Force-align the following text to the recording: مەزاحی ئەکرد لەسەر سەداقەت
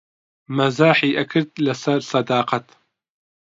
مەزاحی 0.57 1.15
ئەکرد 1.17 1.51
لەسەر 1.65 1.99
سەداقەت 2.11 2.67